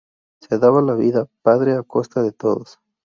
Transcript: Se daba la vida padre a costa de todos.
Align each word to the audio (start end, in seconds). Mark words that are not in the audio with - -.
Se 0.41 0.57
daba 0.57 0.81
la 0.81 0.95
vida 0.95 1.27
padre 1.43 1.73
a 1.75 1.83
costa 1.83 2.23
de 2.23 2.31
todos. 2.31 2.79